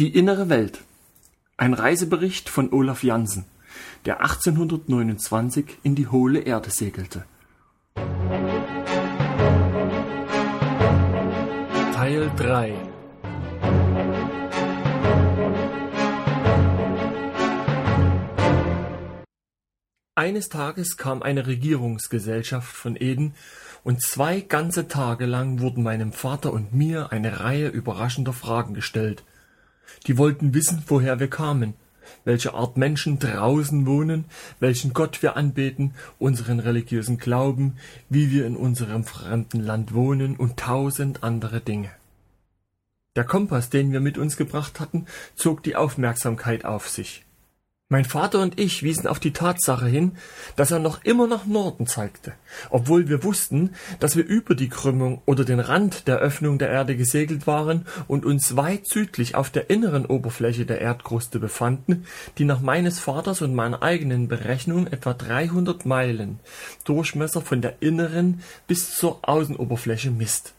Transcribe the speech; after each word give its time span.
Die 0.00 0.08
innere 0.08 0.48
Welt. 0.48 0.80
Ein 1.56 1.72
Reisebericht 1.72 2.48
von 2.48 2.72
Olaf 2.72 3.04
Jansen, 3.04 3.44
der 4.06 4.22
1829 4.22 5.78
in 5.84 5.94
die 5.94 6.08
hohle 6.08 6.40
Erde 6.40 6.70
segelte. 6.70 7.24
Teil 11.94 12.28
3 12.36 12.74
Eines 20.16 20.48
Tages 20.48 20.96
kam 20.96 21.22
eine 21.22 21.46
Regierungsgesellschaft 21.46 22.74
von 22.74 22.96
Eden 22.96 23.36
und 23.84 24.02
zwei 24.02 24.40
ganze 24.40 24.88
Tage 24.88 25.26
lang 25.26 25.60
wurden 25.60 25.84
meinem 25.84 26.12
Vater 26.12 26.52
und 26.52 26.74
mir 26.74 27.12
eine 27.12 27.38
Reihe 27.38 27.68
überraschender 27.68 28.32
Fragen 28.32 28.74
gestellt. 28.74 29.22
Die 30.06 30.18
wollten 30.18 30.54
wissen, 30.54 30.82
woher 30.86 31.20
wir 31.20 31.28
kamen, 31.28 31.74
welche 32.24 32.54
Art 32.54 32.76
Menschen 32.76 33.18
draußen 33.18 33.86
wohnen, 33.86 34.24
welchen 34.60 34.92
Gott 34.92 35.22
wir 35.22 35.36
anbeten, 35.36 35.94
unseren 36.18 36.60
religiösen 36.60 37.18
Glauben, 37.18 37.76
wie 38.08 38.30
wir 38.30 38.46
in 38.46 38.56
unserem 38.56 39.04
fremden 39.04 39.60
Land 39.60 39.94
wohnen 39.94 40.36
und 40.36 40.58
tausend 40.58 41.22
andere 41.22 41.60
Dinge. 41.60 41.90
Der 43.16 43.24
Kompass, 43.24 43.70
den 43.70 43.92
wir 43.92 44.00
mit 44.00 44.18
uns 44.18 44.36
gebracht 44.36 44.80
hatten, 44.80 45.06
zog 45.36 45.62
die 45.62 45.76
Aufmerksamkeit 45.76 46.64
auf 46.64 46.88
sich. 46.88 47.24
Mein 47.90 48.06
Vater 48.06 48.40
und 48.40 48.58
ich 48.58 48.82
wiesen 48.82 49.06
auf 49.06 49.20
die 49.20 49.34
Tatsache 49.34 49.84
hin, 49.84 50.12
dass 50.56 50.70
er 50.70 50.78
noch 50.78 51.04
immer 51.04 51.26
nach 51.26 51.44
Norden 51.44 51.86
zeigte, 51.86 52.32
obwohl 52.70 53.10
wir 53.10 53.22
wussten, 53.22 53.74
dass 54.00 54.16
wir 54.16 54.24
über 54.24 54.54
die 54.54 54.70
Krümmung 54.70 55.20
oder 55.26 55.44
den 55.44 55.60
Rand 55.60 56.08
der 56.08 56.16
Öffnung 56.16 56.58
der 56.58 56.70
Erde 56.70 56.96
gesegelt 56.96 57.46
waren 57.46 57.84
und 58.08 58.24
uns 58.24 58.56
weit 58.56 58.86
südlich 58.86 59.34
auf 59.34 59.50
der 59.50 59.68
inneren 59.68 60.06
Oberfläche 60.06 60.64
der 60.64 60.80
Erdkruste 60.80 61.38
befanden, 61.38 62.06
die 62.38 62.46
nach 62.46 62.62
meines 62.62 63.00
Vaters 63.00 63.42
und 63.42 63.54
meiner 63.54 63.82
eigenen 63.82 64.28
Berechnung 64.28 64.86
etwa 64.86 65.12
300 65.12 65.84
Meilen 65.84 66.40
Durchmesser 66.84 67.42
von 67.42 67.60
der 67.60 67.82
inneren 67.82 68.40
bis 68.66 68.96
zur 68.96 69.28
Außenoberfläche 69.28 70.10
misst 70.10 70.53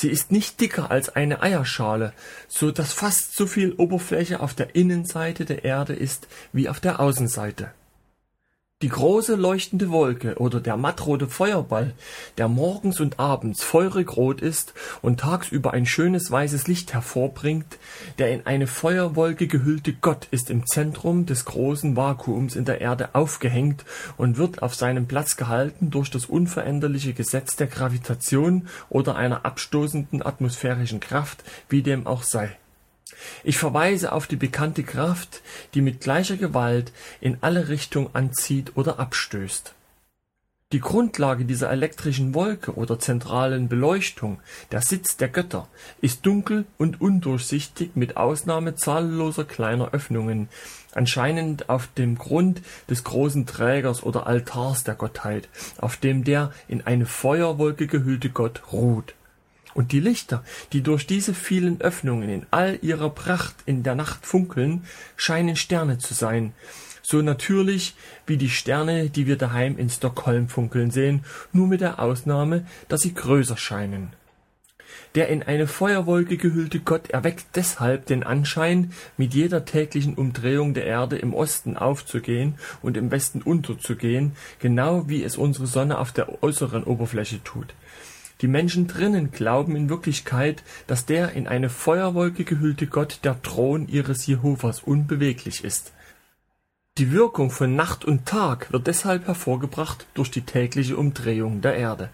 Sie 0.00 0.08
ist 0.08 0.32
nicht 0.32 0.62
dicker 0.62 0.90
als 0.90 1.10
eine 1.10 1.42
Eierschale, 1.42 2.14
so 2.48 2.70
dass 2.70 2.94
fast 2.94 3.36
so 3.36 3.46
viel 3.46 3.74
Oberfläche 3.74 4.40
auf 4.40 4.54
der 4.54 4.74
Innenseite 4.74 5.44
der 5.44 5.62
Erde 5.62 5.92
ist 5.92 6.26
wie 6.54 6.70
auf 6.70 6.80
der 6.80 7.00
Außenseite 7.00 7.70
die 8.82 8.88
große 8.88 9.34
leuchtende 9.34 9.90
Wolke 9.90 10.36
oder 10.38 10.58
der 10.58 10.78
mattrote 10.78 11.26
Feuerball, 11.26 11.92
der 12.38 12.48
morgens 12.48 12.98
und 12.98 13.20
abends 13.20 13.62
feurig 13.62 14.16
rot 14.16 14.40
ist 14.40 14.72
und 15.02 15.20
tagsüber 15.20 15.74
ein 15.74 15.84
schönes 15.84 16.30
weißes 16.30 16.66
Licht 16.66 16.94
hervorbringt, 16.94 17.78
der 18.18 18.32
in 18.32 18.46
eine 18.46 18.66
Feuerwolke 18.66 19.48
gehüllte 19.48 19.92
Gott 19.92 20.28
ist 20.30 20.48
im 20.48 20.66
Zentrum 20.66 21.26
des 21.26 21.44
großen 21.44 21.94
Vakuums 21.94 22.56
in 22.56 22.64
der 22.64 22.80
Erde 22.80 23.10
aufgehängt 23.14 23.84
und 24.16 24.38
wird 24.38 24.62
auf 24.62 24.74
seinem 24.74 25.06
Platz 25.06 25.36
gehalten 25.36 25.90
durch 25.90 26.10
das 26.10 26.24
unveränderliche 26.24 27.12
Gesetz 27.12 27.56
der 27.56 27.66
Gravitation 27.66 28.66
oder 28.88 29.14
einer 29.14 29.44
abstoßenden 29.44 30.24
atmosphärischen 30.24 31.00
Kraft, 31.00 31.44
wie 31.68 31.82
dem 31.82 32.06
auch 32.06 32.22
sei 32.22 32.56
ich 33.44 33.58
verweise 33.58 34.12
auf 34.12 34.26
die 34.26 34.36
bekannte 34.36 34.82
Kraft, 34.82 35.42
die 35.74 35.82
mit 35.82 36.00
gleicher 36.00 36.36
Gewalt 36.36 36.92
in 37.20 37.38
alle 37.40 37.68
Richtungen 37.68 38.10
anzieht 38.12 38.72
oder 38.76 38.98
abstößt. 38.98 39.74
Die 40.72 40.78
Grundlage 40.78 41.46
dieser 41.46 41.68
elektrischen 41.68 42.32
Wolke 42.32 42.74
oder 42.74 43.00
zentralen 43.00 43.68
Beleuchtung, 43.68 44.38
der 44.70 44.82
Sitz 44.82 45.16
der 45.16 45.26
Götter, 45.26 45.66
ist 46.00 46.24
dunkel 46.24 46.64
und 46.78 47.00
undurchsichtig 47.00 47.96
mit 47.96 48.16
Ausnahme 48.16 48.76
zahlloser 48.76 49.44
kleiner 49.44 49.92
Öffnungen, 49.92 50.48
anscheinend 50.92 51.68
auf 51.68 51.88
dem 51.98 52.16
Grund 52.16 52.62
des 52.88 53.02
großen 53.02 53.46
Trägers 53.46 54.04
oder 54.04 54.28
Altars 54.28 54.84
der 54.84 54.94
Gottheit, 54.94 55.48
auf 55.78 55.96
dem 55.96 56.22
der 56.22 56.52
in 56.68 56.86
eine 56.86 57.06
Feuerwolke 57.06 57.88
gehüllte 57.88 58.30
Gott 58.30 58.62
ruht 58.70 59.14
und 59.74 59.92
die 59.92 60.00
Lichter, 60.00 60.44
die 60.72 60.82
durch 60.82 61.06
diese 61.06 61.34
vielen 61.34 61.80
Öffnungen 61.80 62.28
in 62.28 62.46
all 62.50 62.78
ihrer 62.82 63.10
Pracht 63.10 63.54
in 63.66 63.82
der 63.82 63.94
Nacht 63.94 64.26
funkeln, 64.26 64.84
scheinen 65.16 65.56
Sterne 65.56 65.98
zu 65.98 66.14
sein, 66.14 66.52
so 67.02 67.22
natürlich 67.22 67.94
wie 68.26 68.36
die 68.36 68.50
Sterne, 68.50 69.10
die 69.10 69.26
wir 69.26 69.36
daheim 69.36 69.78
in 69.78 69.90
Stockholm 69.90 70.48
funkeln 70.48 70.90
sehen, 70.90 71.24
nur 71.52 71.66
mit 71.66 71.80
der 71.80 71.98
Ausnahme, 72.00 72.66
dass 72.88 73.00
sie 73.00 73.14
größer 73.14 73.56
scheinen. 73.56 74.12
Der 75.16 75.28
in 75.28 75.42
eine 75.42 75.66
Feuerwolke 75.66 76.36
gehüllte 76.36 76.78
Gott 76.78 77.10
erweckt 77.10 77.46
deshalb 77.56 78.06
den 78.06 78.22
Anschein, 78.22 78.92
mit 79.16 79.34
jeder 79.34 79.64
täglichen 79.64 80.14
Umdrehung 80.14 80.72
der 80.72 80.86
Erde 80.86 81.18
im 81.18 81.34
Osten 81.34 81.76
aufzugehen 81.76 82.54
und 82.80 82.96
im 82.96 83.10
Westen 83.10 83.42
unterzugehen, 83.42 84.36
genau 84.60 85.08
wie 85.08 85.24
es 85.24 85.36
unsere 85.36 85.66
Sonne 85.66 85.98
auf 85.98 86.12
der 86.12 86.44
äußeren 86.44 86.84
Oberfläche 86.84 87.42
tut. 87.42 87.74
Die 88.40 88.48
Menschen 88.48 88.86
drinnen 88.86 89.30
glauben 89.30 89.76
in 89.76 89.90
Wirklichkeit, 89.90 90.62
dass 90.86 91.04
der 91.04 91.32
in 91.32 91.46
eine 91.46 91.68
Feuerwolke 91.68 92.44
gehüllte 92.44 92.86
Gott 92.86 93.20
der 93.22 93.40
Thron 93.42 93.86
ihres 93.88 94.26
Jehovas 94.26 94.80
unbeweglich 94.80 95.62
ist. 95.62 95.92
Die 96.98 97.12
Wirkung 97.12 97.50
von 97.50 97.76
Nacht 97.76 98.04
und 98.04 98.26
Tag 98.26 98.72
wird 98.72 98.86
deshalb 98.86 99.26
hervorgebracht 99.26 100.06
durch 100.14 100.30
die 100.30 100.42
tägliche 100.42 100.96
Umdrehung 100.96 101.60
der 101.60 101.76
Erde. 101.76 102.10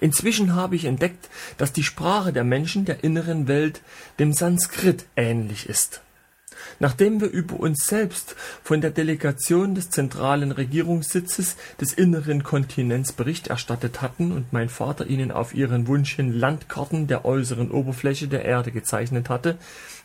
Inzwischen 0.00 0.54
habe 0.54 0.76
ich 0.76 0.84
entdeckt, 0.84 1.28
dass 1.58 1.72
die 1.72 1.82
Sprache 1.82 2.32
der 2.32 2.44
Menschen 2.44 2.84
der 2.84 3.04
inneren 3.04 3.48
Welt 3.48 3.80
dem 4.18 4.32
Sanskrit 4.32 5.06
ähnlich 5.16 5.68
ist 5.68 6.02
Nachdem 6.80 7.20
wir 7.20 7.28
über 7.28 7.58
uns 7.58 7.86
selbst 7.86 8.36
von 8.62 8.80
der 8.80 8.90
Delegation 8.90 9.74
des 9.74 9.90
zentralen 9.90 10.52
Regierungssitzes 10.52 11.56
des 11.80 11.92
inneren 11.92 12.42
Kontinents 12.42 13.12
Bericht 13.12 13.48
erstattet 13.48 14.02
hatten 14.02 14.32
und 14.32 14.52
mein 14.52 14.68
Vater 14.68 15.06
ihnen 15.06 15.30
auf 15.30 15.54
ihren 15.54 15.86
Wunsch 15.86 16.16
hin 16.16 16.32
Landkarten 16.32 17.06
der 17.06 17.24
äußeren 17.24 17.70
Oberfläche 17.70 18.28
der 18.28 18.44
Erde 18.44 18.72
gezeichnet 18.72 19.28
hatte, 19.28 19.58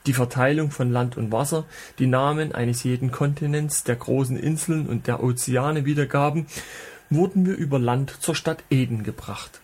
die 0.06 0.14
Verteilung 0.14 0.72
von 0.72 0.92
Land 0.92 1.18
und 1.18 1.32
Wasser, 1.32 1.66
die 2.00 2.08
Namen 2.08 2.54
eines 2.54 2.84
jeden 2.84 3.12
Kontinents, 3.12 3.84
der 3.84 3.96
großen 3.96 4.38
Inseln 4.38 4.88
und 4.88 5.08
der 5.08 5.24
Ozeane 5.24 5.86
wiedergaben, 5.86 6.48
wurden 7.10 7.46
wir 7.46 7.56
über 7.56 7.80
Land 7.80 8.16
zur 8.20 8.36
Stadt 8.36 8.64
Eden 8.70 9.04
gebracht 9.04 9.62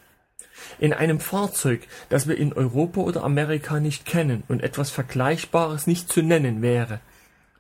in 0.84 0.92
einem 0.92 1.22
Fahrzeug, 1.22 1.88
das 2.10 2.28
wir 2.28 2.38
in 2.38 2.52
Europa 2.52 3.00
oder 3.00 3.24
Amerika 3.24 3.80
nicht 3.80 4.06
kennen 4.06 4.44
und 4.50 4.62
etwas 4.62 4.90
Vergleichbares 4.90 5.88
nicht 5.88 6.12
zu 6.12 6.22
nennen 6.22 6.62
wäre. 6.62 7.00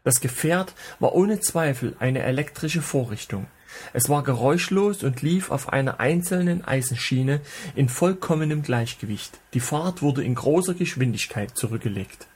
Das 0.03 0.19
Gefährt 0.19 0.73
war 0.99 1.15
ohne 1.15 1.39
Zweifel 1.39 1.95
eine 1.99 2.21
elektrische 2.23 2.81
Vorrichtung. 2.81 3.45
Es 3.93 4.09
war 4.09 4.23
geräuschlos 4.23 5.03
und 5.03 5.21
lief 5.21 5.51
auf 5.51 5.71
einer 5.71 6.01
einzelnen 6.01 6.65
Eisenschiene 6.65 7.39
in 7.75 7.87
vollkommenem 7.87 8.61
Gleichgewicht. 8.61 9.39
Die 9.53 9.61
Fahrt 9.61 10.01
wurde 10.01 10.21
in 10.21 10.35
großer 10.35 10.73
Geschwindigkeit 10.73 11.57
zurückgelegt 11.57 12.27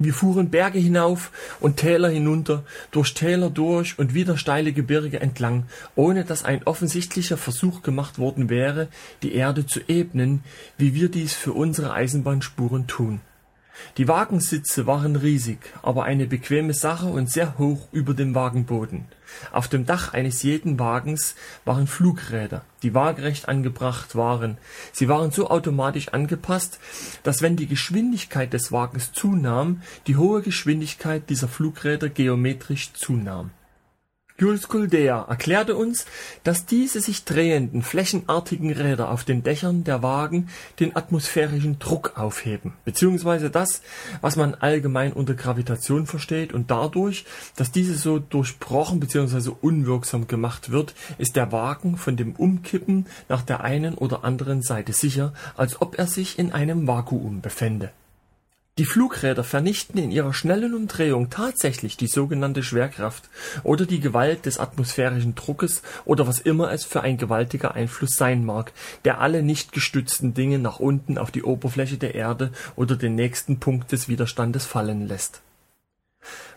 wir 0.00 0.14
fuhren 0.14 0.50
Berge 0.50 0.78
hinauf 0.78 1.30
und 1.60 1.76
Täler 1.76 2.08
hinunter, 2.08 2.64
durch 2.90 3.12
Täler 3.12 3.50
durch 3.50 3.98
und 3.98 4.14
wieder 4.14 4.38
steile 4.38 4.72
Gebirge 4.72 5.20
entlang, 5.20 5.64
ohne 5.94 6.24
dass 6.24 6.42
ein 6.42 6.62
offensichtlicher 6.64 7.36
Versuch 7.36 7.82
gemacht 7.82 8.18
worden 8.18 8.48
wäre, 8.48 8.88
die 9.22 9.34
Erde 9.34 9.66
zu 9.66 9.80
ebnen, 9.88 10.42
wie 10.78 10.94
wir 10.94 11.10
dies 11.10 11.34
für 11.34 11.52
unsere 11.52 11.92
Eisenbahnspuren 11.92 12.86
tun 12.86 13.20
die 13.96 14.08
Wagensitze 14.08 14.86
waren 14.86 15.16
riesig, 15.16 15.58
aber 15.82 16.04
eine 16.04 16.26
bequeme 16.26 16.74
Sache 16.74 17.06
und 17.06 17.30
sehr 17.30 17.58
hoch 17.58 17.88
über 17.92 18.14
dem 18.14 18.34
Wagenboden. 18.34 19.06
Auf 19.52 19.68
dem 19.68 19.86
Dach 19.86 20.12
eines 20.12 20.42
jeden 20.42 20.78
Wagens 20.78 21.34
waren 21.64 21.86
Flugräder, 21.86 22.64
die 22.82 22.94
waagerecht 22.94 23.48
angebracht 23.48 24.16
waren. 24.16 24.58
Sie 24.92 25.08
waren 25.08 25.30
so 25.30 25.48
automatisch 25.50 26.08
angepasst, 26.08 26.80
dass 27.22 27.42
wenn 27.42 27.56
die 27.56 27.66
Geschwindigkeit 27.66 28.52
des 28.52 28.72
Wagens 28.72 29.12
zunahm, 29.12 29.82
die 30.06 30.16
hohe 30.16 30.42
Geschwindigkeit 30.42 31.30
dieser 31.30 31.48
Flugräder 31.48 32.08
geometrisch 32.08 32.92
zunahm 32.92 33.50
Jules 34.40 34.68
Kuldea 34.68 35.26
erklärte 35.28 35.76
uns, 35.76 36.06
dass 36.44 36.64
diese 36.64 37.02
sich 37.02 37.26
drehenden, 37.26 37.82
flächenartigen 37.82 38.72
Räder 38.72 39.10
auf 39.10 39.22
den 39.22 39.42
Dächern 39.42 39.84
der 39.84 40.02
Wagen 40.02 40.48
den 40.78 40.96
atmosphärischen 40.96 41.78
Druck 41.78 42.16
aufheben, 42.16 42.72
beziehungsweise 42.86 43.50
das, 43.50 43.82
was 44.22 44.36
man 44.36 44.54
allgemein 44.54 45.12
unter 45.12 45.34
Gravitation 45.34 46.06
versteht, 46.06 46.54
und 46.54 46.70
dadurch, 46.70 47.26
dass 47.56 47.70
diese 47.70 47.94
so 47.96 48.18
durchbrochen 48.18 48.98
beziehungsweise 48.98 49.50
unwirksam 49.50 50.26
gemacht 50.26 50.70
wird, 50.70 50.94
ist 51.18 51.36
der 51.36 51.52
Wagen 51.52 51.98
von 51.98 52.16
dem 52.16 52.34
Umkippen 52.34 53.08
nach 53.28 53.42
der 53.42 53.62
einen 53.62 53.92
oder 53.92 54.24
anderen 54.24 54.62
Seite 54.62 54.94
sicher, 54.94 55.34
als 55.54 55.82
ob 55.82 55.98
er 55.98 56.06
sich 56.06 56.38
in 56.38 56.50
einem 56.50 56.86
Vakuum 56.86 57.42
befände 57.42 57.90
Die 58.78 58.86
Flugräder 58.86 59.44
vernichten 59.44 59.98
in 59.98 60.10
ihrer 60.10 60.32
schnellen 60.32 60.74
Umdrehung 60.74 61.28
tatsächlich 61.28 61.96
die 61.96 62.06
sogenannte 62.06 62.62
Schwerkraft 62.62 63.28
oder 63.62 63.84
die 63.84 64.00
Gewalt 64.00 64.46
des 64.46 64.58
atmosphärischen 64.58 65.34
Druckes 65.34 65.82
oder 66.04 66.26
was 66.26 66.38
immer 66.38 66.72
es 66.72 66.84
für 66.84 67.02
ein 67.02 67.18
gewaltiger 67.18 67.74
Einfluss 67.74 68.16
sein 68.16 68.44
mag, 68.44 68.72
der 69.04 69.20
alle 69.20 69.42
nicht 69.42 69.72
gestützten 69.72 70.32
Dinge 70.32 70.58
nach 70.58 70.80
unten 70.80 71.18
auf 71.18 71.30
die 71.30 71.42
Oberfläche 71.42 71.98
der 71.98 72.14
Erde 72.14 72.52
oder 72.76 72.96
den 72.96 73.16
nächsten 73.16 73.58
Punkt 73.58 73.92
des 73.92 74.08
Widerstandes 74.08 74.64
fallen 74.64 75.06
lässt. 75.06 75.42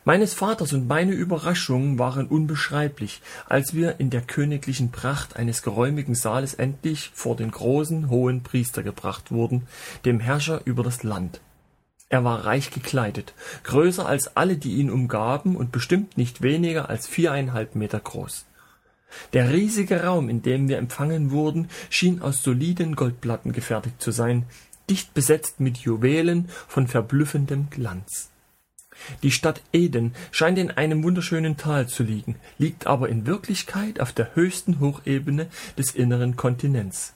Meines 0.06 0.34
Vaters 0.34 0.74
und 0.74 0.88
meine 0.88 1.14
Überraschung 1.14 1.98
waren 1.98 2.28
unbeschreiblich, 2.28 3.22
als 3.48 3.74
wir 3.74 4.00
in 4.00 4.10
der 4.10 4.22
königlichen 4.22 4.92
Pracht 4.92 5.38
eines 5.38 5.62
geräumigen 5.62 6.14
Saales 6.14 6.54
endlich 6.54 7.12
vor 7.14 7.36
den 7.38 7.52
großen, 7.52 8.10
hohen 8.10 8.44
Priester 8.44 8.84
gebracht 8.84 9.32
wurden, 9.32 9.68
dem 10.04 10.20
Herrscher 10.20 10.62
über 10.66 10.84
das 10.84 11.04
Land. 11.04 11.40
Er 12.14 12.24
war 12.24 12.46
reich 12.46 12.70
gekleidet, 12.70 13.34
größer 13.64 14.06
als 14.06 14.38
alle, 14.38 14.56
die 14.56 14.76
ihn 14.76 14.92
umgaben, 14.92 15.56
und 15.56 15.72
bestimmt 15.72 16.16
nicht 16.16 16.44
weniger 16.44 16.88
als 16.88 17.08
viereinhalb 17.08 17.74
Meter 17.74 18.00
groß. 18.00 18.46
Der 19.34 19.52
riesige 19.52 20.04
Raum, 20.04 20.30
in 20.30 20.44
dem 20.44 20.68
wir 20.68 20.78
empfangen 20.78 21.32
wurden, 21.32 21.70
schien 21.90 22.22
aus 22.22 22.44
soliden 22.44 22.96
Goldplatten 22.96 23.52
gefertigt 23.52 24.00
zu 24.00 24.12
sein, 24.12 24.46
dicht 24.92 25.16
besetzt 25.16 25.60
mit 25.60 25.78
Juwelen 25.78 26.50
von 26.68 26.88
verblüffendem 26.88 27.72
Glanz. 27.72 28.30
Die 29.24 29.32
Stadt 29.32 29.64
Eden 29.74 30.14
scheint 30.30 30.60
in 30.60 30.70
einem 30.70 31.04
wunderschönen 31.04 31.58
Tal 31.58 31.88
zu 31.88 32.04
liegen, 32.04 32.36
liegt 32.60 32.86
aber 32.86 33.10
in 33.10 33.26
Wirklichkeit 33.26 34.00
auf 34.00 34.14
der 34.14 34.36
höchsten 34.36 34.80
Hochebene 34.80 35.48
des 35.80 35.96
inneren 35.96 36.36
Kontinents, 36.36 37.16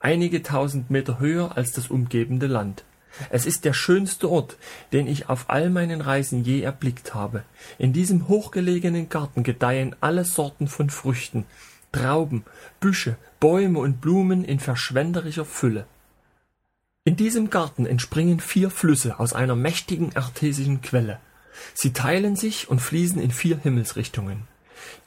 einige 0.00 0.42
tausend 0.42 0.90
Meter 0.90 1.20
höher 1.20 1.56
als 1.56 1.70
das 1.70 1.86
umgebende 1.86 2.48
Land. 2.48 2.82
Es 3.30 3.46
ist 3.46 3.64
der 3.64 3.72
schönste 3.72 4.30
Ort, 4.30 4.56
den 4.92 5.06
ich 5.06 5.28
auf 5.28 5.48
all 5.48 5.70
meinen 5.70 6.00
Reisen 6.00 6.44
je 6.44 6.60
erblickt 6.60 7.14
habe. 7.14 7.44
In 7.78 7.92
diesem 7.92 8.28
hochgelegenen 8.28 9.08
Garten 9.08 9.42
gedeihen 9.42 9.94
alle 10.00 10.24
Sorten 10.24 10.68
von 10.68 10.90
Früchten, 10.90 11.44
Trauben, 11.92 12.44
Büsche, 12.80 13.16
Bäume 13.40 13.78
und 13.78 14.00
Blumen 14.00 14.44
in 14.44 14.58
verschwenderischer 14.58 15.44
Fülle. 15.44 15.86
In 17.04 17.16
diesem 17.16 17.50
Garten 17.50 17.86
entspringen 17.86 18.40
vier 18.40 18.70
Flüsse 18.70 19.20
aus 19.20 19.32
einer 19.32 19.54
mächtigen 19.54 20.16
artesischen 20.16 20.80
Quelle. 20.80 21.20
Sie 21.74 21.92
teilen 21.92 22.34
sich 22.34 22.68
und 22.68 22.80
fließen 22.80 23.20
in 23.20 23.30
vier 23.30 23.58
Himmelsrichtungen. 23.58 24.48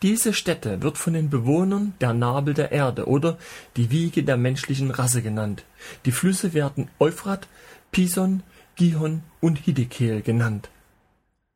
Diese 0.01 0.33
Stätte 0.33 0.81
wird 0.81 0.97
von 0.97 1.13
den 1.13 1.29
Bewohnern 1.29 1.93
der 2.01 2.13
Nabel 2.13 2.53
der 2.53 2.71
Erde 2.71 3.07
oder 3.07 3.37
die 3.75 3.89
Wiege 3.89 4.23
der 4.23 4.37
menschlichen 4.37 4.91
Rasse 4.91 5.21
genannt. 5.21 5.63
Die 6.05 6.11
Flüsse 6.11 6.53
werden 6.53 6.89
Euphrat, 6.99 7.47
Pison, 7.91 8.43
Gihon 8.75 9.23
und 9.41 9.57
Hiddekel 9.59 10.21
genannt. 10.21 10.69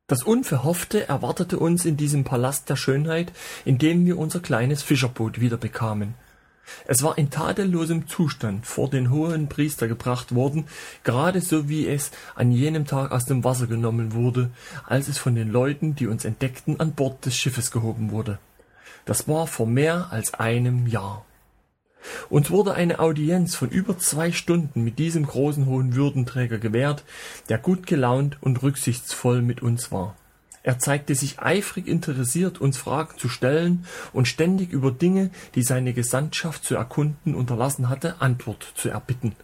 Das 0.07 0.23
Unverhoffte 0.23 1.07
erwartete 1.07 1.57
uns 1.57 1.85
in 1.85 1.95
diesem 1.95 2.23
Palast 2.23 2.69
der 2.69 2.75
Schönheit, 2.75 3.31
in 3.63 3.77
dem 3.77 4.05
wir 4.05 4.17
unser 4.17 4.41
kleines 4.41 4.83
Fischerboot 4.83 5.39
wiederbekamen. 5.39 6.15
Es 6.85 7.03
war 7.03 7.17
in 7.17 7.29
tadellosem 7.29 8.07
Zustand 8.07 8.65
vor 8.65 8.89
den 8.89 9.09
hohen 9.09 9.47
Priester 9.47 9.87
gebracht 9.87 10.35
worden, 10.35 10.65
gerade 11.03 11.41
so 11.41 11.69
wie 11.69 11.87
es 11.87 12.11
an 12.35 12.51
jenem 12.51 12.85
Tag 12.85 13.11
aus 13.11 13.25
dem 13.25 13.43
Wasser 13.43 13.67
genommen 13.67 14.13
wurde, 14.13 14.51
als 14.85 15.07
es 15.07 15.17
von 15.17 15.35
den 15.35 15.49
Leuten, 15.49 15.95
die 15.95 16.07
uns 16.07 16.25
entdeckten, 16.25 16.79
an 16.79 16.93
Bord 16.93 17.25
des 17.25 17.35
Schiffes 17.35 17.71
gehoben 17.71 18.11
wurde. 18.11 18.39
Das 19.05 19.27
war 19.27 19.47
vor 19.47 19.65
mehr 19.65 20.07
als 20.11 20.33
einem 20.33 20.87
Jahr. 20.87 21.25
Uns 22.29 22.49
wurde 22.49 22.73
eine 22.73 22.99
Audienz 22.99 23.55
von 23.55 23.69
über 23.69 23.97
zwei 23.97 24.31
Stunden 24.31 24.83
mit 24.83 24.99
diesem 24.99 25.25
großen 25.25 25.65
hohen 25.65 25.95
Würdenträger 25.95 26.57
gewährt, 26.57 27.03
der 27.49 27.57
gut 27.57 27.85
gelaunt 27.87 28.37
und 28.41 28.63
rücksichtsvoll 28.63 29.41
mit 29.41 29.61
uns 29.61 29.91
war. 29.91 30.15
Er 30.63 30.77
zeigte 30.77 31.15
sich 31.15 31.39
eifrig 31.39 31.87
interessiert, 31.87 32.61
uns 32.61 32.77
Fragen 32.77 33.17
zu 33.17 33.29
stellen 33.29 33.85
und 34.13 34.27
ständig 34.27 34.71
über 34.71 34.91
Dinge, 34.91 35.31
die 35.55 35.63
seine 35.63 35.93
Gesandtschaft 35.93 36.63
zu 36.63 36.75
erkunden 36.75 37.33
unterlassen 37.33 37.89
hatte, 37.89 38.21
Antwort 38.21 38.71
zu 38.75 38.89
erbitten. 38.89 39.35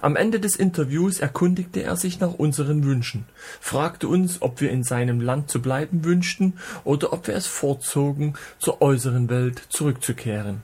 Am 0.00 0.16
Ende 0.16 0.40
des 0.40 0.56
Interviews 0.56 1.20
erkundigte 1.20 1.82
er 1.82 1.96
sich 1.96 2.18
nach 2.18 2.34
unseren 2.34 2.84
Wünschen, 2.84 3.26
fragte 3.60 4.08
uns, 4.08 4.40
ob 4.40 4.60
wir 4.60 4.70
in 4.70 4.82
seinem 4.82 5.20
Land 5.20 5.50
zu 5.50 5.60
bleiben 5.60 6.04
wünschten 6.04 6.54
oder 6.84 7.12
ob 7.12 7.26
wir 7.26 7.34
es 7.34 7.46
vorzogen, 7.46 8.34
zur 8.58 8.80
äußeren 8.80 9.28
Welt 9.28 9.62
zurückzukehren 9.68 10.62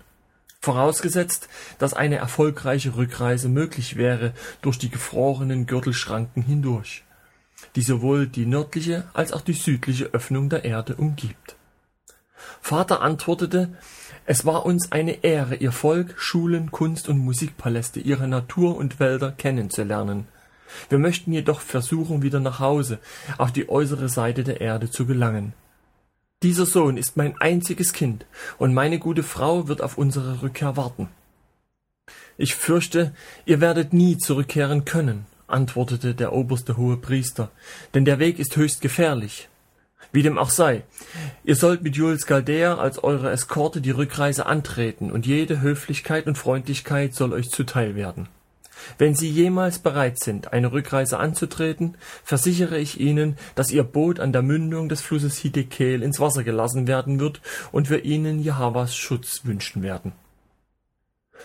vorausgesetzt, 0.61 1.49
dass 1.79 1.95
eine 1.95 2.17
erfolgreiche 2.17 2.97
Rückreise 2.97 3.49
möglich 3.49 3.97
wäre 3.97 4.33
durch 4.61 4.79
die 4.79 4.91
gefrorenen 4.91 5.67
Gürtelschranken 5.67 6.43
hindurch, 6.43 7.05
die 7.77 7.83
sowohl 7.83 8.27
die 8.27 8.47
nördliche 8.47 9.05
als 9.15 9.33
auch 9.33 9.41
die 9.41 9.55
südliche 9.55 10.07
Öffnung 10.13 10.51
der 10.51 10.65
Erde 10.65 10.97
umgibt. 10.97 11.57
Vater 12.61 13.01
antwortete, 13.01 13.71
es 14.27 14.45
war 14.45 14.67
uns 14.67 14.93
eine 14.93 15.25
Ehre, 15.25 15.57
ihr 15.57 15.73
Volk, 15.73 16.15
Schulen, 16.19 16.71
Kunst 16.71 17.09
und 17.09 17.19
Musikpaläste, 17.19 18.01
ihre 18.01 18.29
Natur 18.29 18.77
und 18.77 19.01
Wälder 19.01 19.33
kennenzulernen. 19.33 20.29
Wir 20.89 20.99
möchten 20.99 21.33
jedoch 21.33 21.61
versuchen, 21.61 22.23
wieder 22.23 22.39
nach 22.39 22.61
Hause, 22.61 22.99
auf 23.39 23.51
die 23.51 23.69
äußere 23.69 24.09
Seite 24.09 24.45
der 24.45 24.61
Erde 24.61 24.91
zu 24.91 25.07
gelangen. 25.07 25.53
Dieser 26.43 26.65
Sohn 26.65 26.97
ist 26.97 27.19
mein 27.19 27.39
einziges 27.39 27.93
Kind, 27.93 28.25
und 28.57 28.73
meine 28.73 28.99
gute 28.99 29.23
Frau 29.23 29.69
wird 29.69 29.83
auf 29.83 29.99
unsere 29.99 30.41
Rückkehr 30.41 30.75
warten. 30.75 31.09
Ich 32.39 32.55
fürchte, 32.55 33.15
ihr 33.45 33.61
werdet 33.61 33.93
nie 33.93 34.17
zurückkehren 34.17 34.87
können, 34.87 35.27
antwortete 35.49 36.15
der 36.15 36.33
oberste 36.33 36.79
hohe 36.79 36.97
Priester, 36.97 37.51
denn 37.93 38.07
der 38.07 38.19
Weg 38.19 38.39
ist 38.39 38.57
höchst 38.57 38.81
gefährlich. 38.81 39.51
Wie 40.13 40.23
dem 40.23 40.39
auch 40.39 40.49
sei, 40.49 40.83
ihr 41.45 41.57
sollt 41.57 41.83
mit 41.83 41.95
Jules 41.95 42.25
Galdea 42.25 42.79
als 42.79 43.05
eure 43.05 43.31
Eskorte 43.31 43.83
die 43.83 43.91
Rückreise 43.91 44.47
antreten, 44.47 45.13
und 45.13 45.27
jede 45.27 45.61
Höflichkeit 45.61 46.27
und 46.27 46.39
Freundlichkeit 46.39 47.15
soll 47.15 47.35
euch 47.35 47.51
zuteil 47.51 47.97
werden. 47.97 48.29
Wenn 48.99 49.15
Sie 49.15 49.29
jemals 49.29 49.79
bereit 49.79 50.19
sind, 50.19 50.53
eine 50.53 50.73
Rückreise 50.73 51.19
anzutreten, 51.19 51.97
versichere 52.25 52.79
ich 52.79 53.01
Ihnen, 53.01 53.37
dass 53.55 53.71
Ihr 53.71 53.85
Boot 53.85 54.21
an 54.21 54.33
der 54.33 54.43
Mündung 54.43 54.89
des 54.89 55.01
Flusses 55.01 55.39
Hiddekel 55.39 56.03
ins 56.03 56.21
Wasser 56.21 56.45
gelassen 56.45 56.87
werden 56.87 57.21
wird 57.21 57.41
und 57.73 57.91
wir 57.91 58.05
Ihnen 58.05 58.41
Jehavas 58.41 58.97
Schutz 58.97 59.45
wünschen 59.45 59.83
werden. 59.83 60.13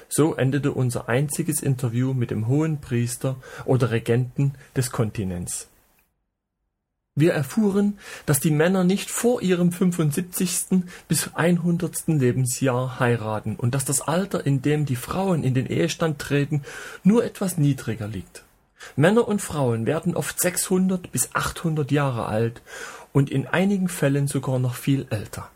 So 0.10 0.36
endete 0.36 0.72
unser 0.72 1.10
einziges 1.10 1.62
Interview 1.62 2.14
mit 2.14 2.32
dem 2.32 2.48
hohen 2.48 2.82
Priester 2.82 3.38
oder 3.66 3.92
Regenten 3.92 4.54
des 4.76 4.92
Kontinents. 4.92 5.68
Wir 7.18 7.32
erfuhren, 7.32 7.98
dass 8.26 8.42
die 8.42 8.52
Männer 8.52 8.84
nicht 8.84 9.10
vor 9.10 9.42
ihrem 9.42 9.72
75. 9.72 10.84
bis 11.08 11.34
100. 11.34 12.08
Lebensjahr 12.08 13.00
heiraten 13.00 13.56
und 13.56 13.74
dass 13.74 13.86
das 13.86 14.02
Alter, 14.02 14.46
in 14.46 14.62
dem 14.62 14.86
die 14.86 14.98
Frauen 14.98 15.46
in 15.46 15.54
den 15.54 15.66
Ehestand 15.66 16.20
treten, 16.20 16.64
nur 17.06 17.24
etwas 17.24 17.58
niedriger 17.58 18.10
liegt. 18.10 18.44
Männer 18.98 19.30
und 19.30 19.42
Frauen 19.42 19.86
werden 19.86 20.14
oft 20.14 20.42
600 20.42 21.10
bis 21.14 21.30
800 21.34 21.90
Jahre 21.90 22.26
alt 22.26 22.62
und 23.14 23.30
in 23.30 23.48
einigen 23.48 23.88
Fällen 23.88 24.28
sogar 24.28 24.60
noch 24.60 24.76
viel 24.76 25.08
älter. 25.10 25.50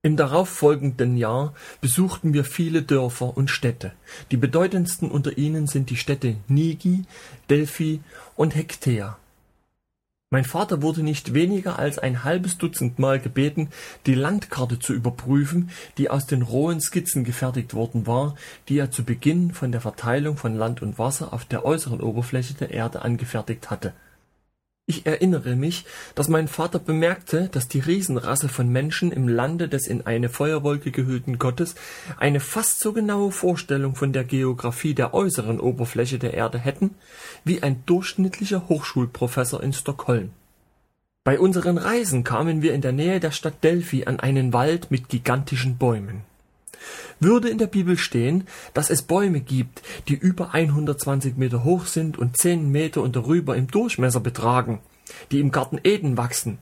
Im 0.00 0.16
darauffolgenden 0.16 1.18
Jahr 1.18 1.52
besuchten 1.82 2.32
wir 2.32 2.44
viele 2.44 2.80
Dörfer 2.82 3.36
und 3.36 3.50
Städte. 3.50 3.92
Die 4.30 4.38
bedeutendsten 4.38 5.10
unter 5.10 5.36
ihnen 5.36 5.66
sind 5.66 5.90
die 5.90 5.96
Städte 5.96 6.36
Nigi, 6.48 7.04
Delphi 7.50 8.00
und 8.36 8.54
Hektea. 8.54 9.18
Mein 10.34 10.44
Vater 10.44 10.82
wurde 10.82 11.04
nicht 11.04 11.32
weniger 11.32 11.78
als 11.78 12.00
ein 12.00 12.24
halbes 12.24 12.58
Dutzend 12.58 12.98
Mal 12.98 13.20
gebeten, 13.20 13.68
die 14.04 14.16
Landkarte 14.16 14.80
zu 14.80 14.92
überprüfen, 14.92 15.70
die 15.96 16.10
aus 16.10 16.26
den 16.26 16.42
rohen 16.42 16.80
Skizzen 16.80 17.22
gefertigt 17.22 17.72
worden 17.72 18.08
war, 18.08 18.34
die 18.68 18.76
er 18.76 18.90
zu 18.90 19.04
Beginn 19.04 19.52
von 19.52 19.70
der 19.70 19.80
Verteilung 19.80 20.36
von 20.36 20.56
Land 20.56 20.82
und 20.82 20.98
Wasser 20.98 21.32
auf 21.32 21.44
der 21.44 21.64
äußeren 21.64 22.00
Oberfläche 22.00 22.54
der 22.54 22.72
Erde 22.72 23.02
angefertigt 23.02 23.70
hatte 23.70 23.92
ich 24.86 25.06
erinnere 25.06 25.56
mich, 25.56 25.86
dass 26.14 26.28
mein 26.28 26.46
Vater 26.46 26.78
bemerkte, 26.78 27.48
dass 27.48 27.68
die 27.68 27.80
Riesenrasse 27.80 28.50
von 28.50 28.68
Menschen 28.68 29.12
im 29.12 29.28
Lande 29.28 29.68
des 29.68 29.86
in 29.86 30.04
eine 30.04 30.28
Feuerwolke 30.28 30.90
gehüllten 30.90 31.38
Gottes 31.38 31.74
eine 32.18 32.38
fast 32.38 32.80
so 32.80 32.92
genaue 32.92 33.32
Vorstellung 33.32 33.94
von 33.94 34.12
der 34.12 34.24
Geographie 34.24 34.92
der 34.94 35.14
äußeren 35.14 35.58
Oberfläche 35.58 36.18
der 36.18 36.34
Erde 36.34 36.58
hätten 36.58 36.96
wie 37.44 37.62
ein 37.62 37.82
durchschnittlicher 37.86 38.68
Hochschulprofessor 38.68 39.62
in 39.62 39.72
Stockholm. 39.72 40.30
Bei 41.24 41.40
unseren 41.40 41.78
Reisen 41.78 42.22
kamen 42.22 42.60
wir 42.60 42.74
in 42.74 42.82
der 42.82 42.92
Nähe 42.92 43.20
der 43.20 43.30
Stadt 43.30 43.64
Delphi 43.64 44.04
an 44.04 44.20
einen 44.20 44.52
Wald 44.52 44.90
mit 44.90 45.08
gigantischen 45.08 45.78
Bäumen. 45.78 46.24
Würde 47.20 47.48
in 47.48 47.58
der 47.58 47.66
Bibel 47.66 47.96
stehen, 47.96 48.46
dass 48.72 48.90
es 48.90 49.02
Bäume 49.02 49.40
gibt, 49.40 49.82
die 50.08 50.14
über 50.14 50.54
120 50.54 51.36
Meter 51.36 51.64
hoch 51.64 51.86
sind 51.86 52.18
und 52.18 52.36
10 52.36 52.70
Meter 52.70 53.02
und 53.02 53.16
darüber 53.16 53.56
im 53.56 53.68
Durchmesser 53.68 54.20
betragen, 54.20 54.80
die 55.30 55.40
im 55.40 55.50
Garten 55.50 55.80
Eden 55.82 56.16
wachsen, 56.16 56.58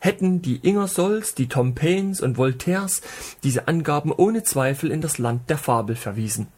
hätten 0.00 0.42
die 0.42 0.56
Ingersolls, 0.56 1.34
die 1.34 1.48
Tom 1.48 1.74
Paines 1.74 2.20
und 2.20 2.36
Voltaires 2.36 3.00
diese 3.42 3.68
Angaben 3.68 4.12
ohne 4.12 4.42
Zweifel 4.42 4.90
in 4.90 5.00
das 5.00 5.18
Land 5.18 5.48
der 5.50 5.58
Fabel 5.58 5.96
verwiesen. 5.96 6.48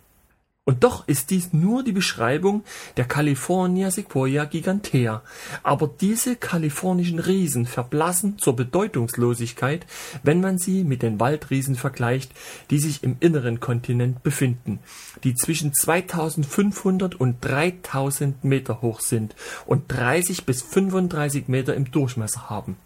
Und 0.69 0.83
doch 0.83 1.07
ist 1.07 1.31
dies 1.31 1.53
nur 1.53 1.85
die 1.85 1.93
Beschreibung 1.93 2.65
der 2.97 3.05
California 3.05 3.89
Sequoia 3.93 4.47
gigantea. 4.47 5.23
Aber 5.63 5.89
diese 6.01 6.35
kalifornischen 6.35 7.21
Riesen 7.21 7.67
verblassen 7.67 8.37
zur 8.39 8.57
Bedeutungslosigkeit, 8.57 9.87
wenn 10.25 10.41
man 10.41 10.59
sie 10.59 10.83
mit 10.83 11.03
den 11.03 11.21
Waldriesen 11.21 11.77
vergleicht, 11.77 12.33
die 12.71 12.81
sich 12.81 13.05
im 13.05 13.17
inneren 13.21 13.61
Kontinent 13.61 14.25
befinden, 14.25 14.81
die 15.23 15.37
zwischen 15.37 15.73
2500 15.73 17.15
und 17.15 17.37
3000 17.43 18.43
Meter 18.43 18.83
hoch 18.83 18.99
sind 18.99 19.37
und 19.67 19.85
30 19.87 20.47
bis 20.47 20.63
35 20.63 21.47
Meter 21.47 21.77
im 21.77 21.93
Durchmesser 21.93 22.51
haben 22.51 22.77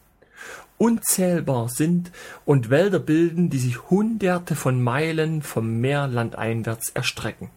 unzählbar 0.76 1.68
sind 1.68 2.10
und 2.46 2.70
Wälder 2.70 3.00
bilden, 3.00 3.50
die 3.50 3.58
sich 3.58 3.90
hunderte 3.90 4.56
von 4.56 4.82
Meilen 4.82 5.42
vom 5.42 5.78
Meer 5.78 6.06
landeinwärts 6.06 6.88
erstrecken. 6.88 7.50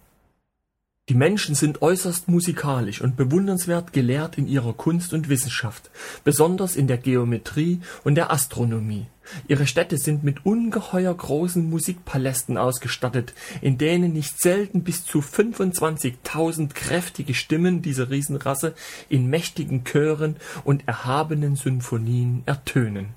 Die 1.10 1.16
Menschen 1.16 1.54
sind 1.54 1.82
äußerst 1.82 2.30
musikalisch 2.30 3.02
und 3.02 3.18
bewundernswert 3.18 3.92
gelehrt 3.92 4.38
in 4.38 4.48
ihrer 4.48 4.72
Kunst 4.72 5.12
und 5.12 5.28
Wissenschaft, 5.28 5.92
besonders 6.24 6.78
in 6.78 6.88
der 6.88 6.98
Geometrie 6.98 7.82
und 8.06 8.16
der 8.16 8.32
Astronomie. 8.32 9.08
Ihre 9.50 9.68
Städte 9.68 9.98
sind 9.98 10.24
mit 10.24 10.46
ungeheuer 10.46 11.14
großen 11.14 11.70
Musikpalästen 11.70 12.58
ausgestattet, 12.58 13.34
in 13.60 13.78
denen 13.78 14.14
nicht 14.14 14.40
selten 14.40 14.86
bis 14.86 15.04
zu 15.04 15.20
25.000 15.20 16.74
kräftige 16.74 17.34
Stimmen 17.34 17.82
dieser 17.82 18.10
Riesenrasse 18.10 18.74
in 19.10 19.30
mächtigen 19.30 19.84
Chören 19.84 20.38
und 20.64 20.88
erhabenen 20.88 21.58
Symphonien 21.58 22.44
ertönen. 22.46 23.10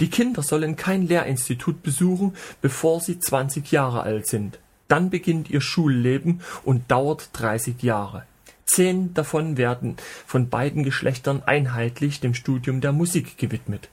Die 0.00 0.10
Kinder 0.10 0.42
sollen 0.42 0.76
kein 0.76 1.06
Lehrinstitut 1.06 1.82
besuchen, 1.82 2.34
bevor 2.60 3.00
sie 3.00 3.18
20 3.18 3.72
Jahre 3.72 4.02
alt 4.02 4.26
sind 4.26 4.58
dann 4.88 5.10
beginnt 5.10 5.50
ihr 5.50 5.60
Schulleben 5.60 6.40
und 6.64 6.90
dauert 6.90 7.30
30 7.32 7.82
Jahre. 7.82 8.24
Zehn 8.64 9.14
davon 9.14 9.56
werden 9.56 9.96
von 10.26 10.48
beiden 10.48 10.82
Geschlechtern 10.82 11.42
einheitlich 11.44 12.20
dem 12.20 12.34
Studium 12.34 12.80
der 12.80 12.92
Musik 12.92 13.38
gewidmet. 13.38 13.88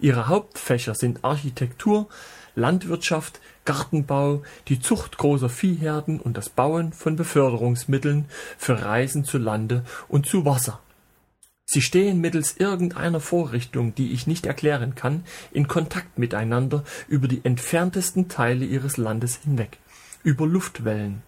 Ihre 0.00 0.28
Hauptfächer 0.28 0.94
sind 0.94 1.24
Architektur, 1.24 2.08
Landwirtschaft, 2.54 3.40
Gartenbau, 3.66 4.42
die 4.68 4.80
Zucht 4.80 5.18
großer 5.18 5.48
Viehherden 5.48 6.20
und 6.20 6.36
das 6.36 6.48
Bauen 6.48 6.92
von 6.92 7.16
Beförderungsmitteln 7.16 8.26
für 8.56 8.82
Reisen 8.82 9.24
zu 9.24 9.38
Lande 9.38 9.84
und 10.08 10.26
zu 10.26 10.44
Wasser. 10.44 10.80
Sie 11.66 11.82
stehen 11.82 12.20
mittels 12.20 12.56
irgendeiner 12.56 13.20
Vorrichtung, 13.20 13.94
die 13.94 14.12
ich 14.12 14.26
nicht 14.26 14.46
erklären 14.46 14.94
kann, 14.94 15.24
in 15.50 15.66
Kontakt 15.66 16.18
miteinander 16.18 16.84
über 17.08 17.26
die 17.26 17.44
entferntesten 17.44 18.28
Teile 18.28 18.64
ihres 18.64 18.96
Landes 18.96 19.40
hinweg 19.42 19.78
über 20.26 20.44
Luftwellen. 20.44 21.22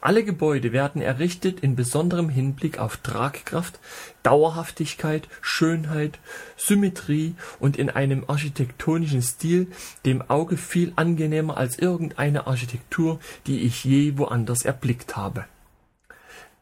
Alle 0.00 0.24
Gebäude 0.24 0.72
werden 0.72 1.02
errichtet 1.02 1.60
in 1.60 1.76
besonderem 1.76 2.30
Hinblick 2.30 2.78
auf 2.78 2.96
Tragkraft, 2.96 3.78
Dauerhaftigkeit, 4.22 5.28
Schönheit, 5.42 6.18
Symmetrie 6.56 7.34
und 7.60 7.76
in 7.76 7.90
einem 7.90 8.24
architektonischen 8.26 9.22
Stil, 9.22 9.66
dem 10.06 10.22
Auge 10.22 10.56
viel 10.56 10.94
angenehmer 10.96 11.58
als 11.58 11.78
irgendeine 11.78 12.46
Architektur, 12.46 13.20
die 13.46 13.60
ich 13.60 13.84
je 13.84 14.16
woanders 14.16 14.62
erblickt 14.62 15.16
habe. 15.16 15.44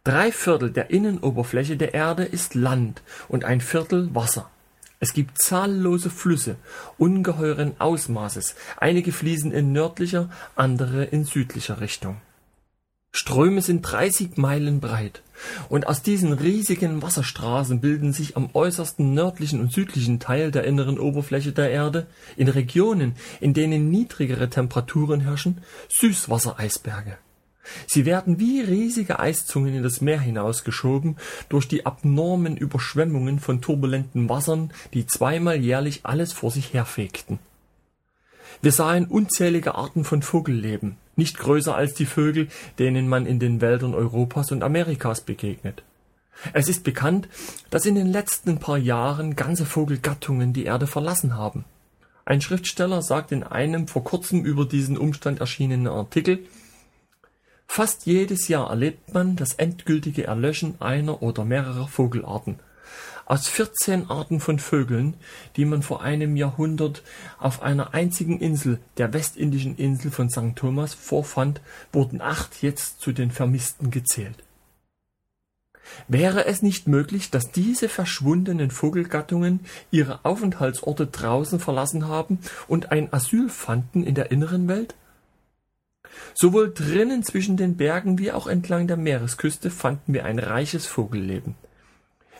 Drei 0.02 0.33
Viertel 0.33 0.71
der 0.73 0.90
Innenoberfläche 0.90 1.76
der 1.76 1.95
Erde 1.95 2.25
ist 2.25 2.55
Land 2.57 3.02
und 3.28 3.45
ein 3.45 3.61
Viertel 3.61 4.12
Wasser. 4.12 4.50
Es 4.98 5.12
gibt 5.12 5.42
zahllose 5.42 6.08
Flüsse 6.08 6.56
ungeheuren 6.96 7.78
Ausmaßes, 7.78 8.54
einige 8.78 9.12
fließen 9.12 9.52
in 9.52 9.72
nördlicher, 9.72 10.30
andere 10.54 11.04
in 11.04 11.24
südlicher 11.24 11.80
Richtung. 11.80 12.16
Ströme 13.12 13.62
sind 13.62 13.82
30 13.82 14.36
Meilen 14.36 14.80
breit, 14.80 15.22
und 15.70 15.86
aus 15.86 16.02
diesen 16.02 16.32
riesigen 16.34 17.00
Wasserstraßen 17.00 17.80
bilden 17.80 18.12
sich 18.12 18.36
am 18.36 18.50
äußersten 18.52 19.14
nördlichen 19.14 19.60
und 19.60 19.72
südlichen 19.72 20.20
Teil 20.20 20.50
der 20.50 20.64
inneren 20.64 20.98
Oberfläche 20.98 21.52
der 21.52 21.70
Erde, 21.70 22.06
in 22.36 22.48
Regionen, 22.48 23.14
in 23.40 23.54
denen 23.54 23.90
niedrigere 23.90 24.50
Temperaturen 24.50 25.20
herrschen, 25.20 25.62
Süßwassereisberge 25.88 27.16
Sie 27.87 28.04
werden 28.04 28.38
wie 28.38 28.61
riesige 28.61 29.18
Eiszungen 29.18 29.75
in 29.75 29.82
das 29.82 30.00
Meer 30.00 30.20
hinausgeschoben 30.20 31.16
durch 31.49 31.68
die 31.68 31.87
abnormen 31.87 32.56
Überschwemmungen 32.56 33.40
von 33.40 33.61
turbulenten 33.61 34.28
Wassern, 34.28 34.73
die 34.94 35.06
zweimal 35.06 35.56
jährlich 35.56 36.00
alles 36.04 36.32
vor 36.32 36.50
sich 36.50 36.73
herfegten. 36.73 37.38
Wir 38.62 38.73
sahen 38.73 39.06
unzählige 39.06 39.75
Arten 39.75 40.04
von 40.04 40.23
Vogelleben, 40.23 40.96
nicht 41.14 41.38
größer 41.38 41.75
als 41.75 41.94
die 41.94 42.06
Vögel, 42.06 42.49
denen 42.78 43.08
man 43.08 43.26
in 43.26 43.38
den 43.38 43.61
Wäldern 43.61 43.94
Europas 43.94 44.50
und 44.50 44.62
Amerikas 44.62 45.20
begegnet. 45.20 45.82
Es 46.52 46.68
ist 46.68 46.85
bekannt, 46.85 47.28
dass 47.70 47.87
in 47.87 47.94
den 47.94 48.06
letzten 48.06 48.58
paar 48.58 48.78
Jahren 48.78 49.37
ganze 49.37 49.64
Vogelgattungen 49.64 50.52
die 50.52 50.64
Erde 50.64 50.87
verlassen 50.87 51.35
haben. 51.35 51.64
Ein 52.25 52.40
Schriftsteller 52.40 53.02
sagt 53.02 53.32
in 53.32 53.42
einem 53.42 53.88
vor 53.88 54.04
kurzem 54.04 54.44
über 54.44 54.64
diesen 54.64 54.99
Umstand 54.99 55.40
erschienenen 55.40 55.87
Artikel 55.87 56.40
Fast 57.66 58.06
jedes 58.06 58.49
Jahr 58.49 58.70
erlebt 58.70 59.12
man 59.12 59.37
das 59.37 59.54
endgültige 59.54 60.25
Erlöschen 60.25 60.80
einer 60.80 61.23
oder 61.23 61.44
mehrerer 61.44 61.88
Vogelarten. 61.88 62.58
Aus 63.26 63.49
14 63.49 64.08
Arten 64.08 64.38
von 64.38 64.61
Vögeln, 64.61 65.14
die 65.56 65.64
man 65.64 65.82
vor 65.82 66.00
einem 66.00 66.37
Jahrhundert 66.37 67.02
auf 67.38 67.61
einer 67.61 67.92
einzigen 67.92 68.38
Insel, 68.38 68.78
der 68.99 69.12
westindischen 69.12 69.76
Insel 69.76 70.12
von 70.12 70.30
St. 70.30 70.54
Thomas, 70.54 70.94
vorfand, 70.94 71.61
wurden 71.92 72.20
acht 72.20 72.62
jetzt 72.62 73.00
zu 73.00 73.12
den 73.12 73.32
Vermissten 73.32 73.90
gezählt. 73.90 74.44
Wäre 76.08 76.46
es 76.46 76.62
nicht 76.62 76.88
möglich, 76.88 77.30
dass 77.30 77.50
diese 77.50 77.88
verschwundenen 77.88 78.70
Vogelgattungen 78.70 79.61
ihre 79.90 80.25
Aufenthaltsorte 80.25 81.06
draußen 81.06 81.61
verlassen 81.61 82.06
haben 82.06 82.38
und 82.68 82.92
ein 82.92 83.12
Asyl 83.12 83.49
fanden 83.49 84.04
in 84.04 84.14
der 84.14 84.30
inneren 84.30 84.68
Welt? 84.68 84.94
Sowohl 86.35 86.73
drinnen 86.73 87.23
zwischen 87.23 87.56
den 87.56 87.76
Bergen 87.76 88.18
wie 88.18 88.32
auch 88.32 88.46
entlang 88.46 88.87
der 88.87 88.96
Meeresküste 88.96 89.70
fanden 89.70 90.12
wir 90.14 90.25
ein 90.25 90.38
reiches 90.38 90.87
Vogelleben. 90.87 91.54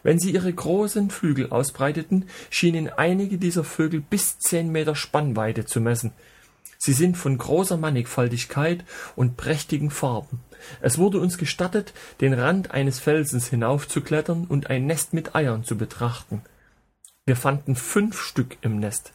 Wenn 0.03 0.19
sie 0.19 0.31
ihre 0.31 0.53
großen 0.53 1.11
Flügel 1.11 1.51
ausbreiteten, 1.51 2.27
schienen 2.51 2.89
einige 2.89 3.39
dieser 3.39 3.65
Vögel 3.65 4.01
bis 4.01 4.39
zehn 4.39 4.71
Meter 4.71 4.95
Spannweite 4.95 5.65
zu 5.65 5.81
messen. 5.81 6.13
Sie 6.79 6.93
sind 6.93 7.17
von 7.17 7.39
großer 7.39 7.77
Mannigfaltigkeit 7.77 8.85
und 9.17 9.37
prächtigen 9.37 9.91
Farben. 9.91 10.41
Es 10.81 10.99
wurde 10.99 11.19
uns 11.19 11.39
gestattet, 11.39 11.93
den 12.21 12.35
Rand 12.35 12.71
eines 12.71 13.01
Felsens 13.01 13.49
hinaufzuklettern 13.49 14.45
und 14.45 14.71
ein 14.71 14.87
Nest 14.87 15.13
mit 15.13 15.35
Eiern 15.35 15.65
zu 15.65 15.77
betrachten. 15.77 16.43
Wir 17.25 17.37
fanden 17.37 17.75
fünf 17.75 18.21
Stück 18.21 18.59
im 18.61 18.79
Nest. 18.79 19.13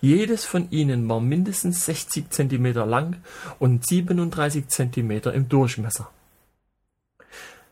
Jedes 0.00 0.44
von 0.44 0.70
ihnen 0.70 1.08
war 1.08 1.20
mindestens 1.20 1.86
60 1.86 2.30
Zentimeter 2.30 2.84
lang 2.84 3.16
und 3.58 3.86
37 3.86 4.68
Zentimeter 4.68 5.32
im 5.32 5.48
Durchmesser. 5.48 6.10